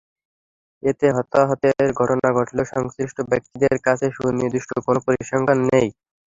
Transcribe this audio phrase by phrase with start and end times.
[0.83, 5.87] এতে হতাহতের ঘটনা ঘটলেও সংশ্লিষ্ট ব্যক্তিদের কাছে সুনির্দিষ্ট কোনো পরিসংখ্যান নেই।